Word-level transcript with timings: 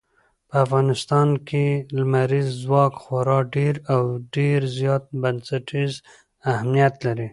په 0.47 0.55
افغانستان 0.65 1.29
کې 1.47 1.65
لمریز 1.97 2.49
ځواک 2.63 2.93
خورا 3.03 3.39
ډېر 3.55 3.75
او 3.93 4.01
ډېر 4.35 4.59
زیات 4.77 5.03
بنسټیز 5.21 5.91
اهمیت 6.51 6.93
لري. 7.05 7.29